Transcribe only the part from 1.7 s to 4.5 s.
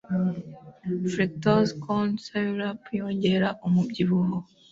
corn syrup yongera umubyibuho